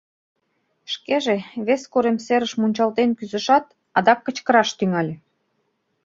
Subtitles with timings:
[0.93, 3.65] Шкеже вес корем серыш мунчалтен кӱзышат,
[3.97, 5.15] адак кычкыраш тӱҥале: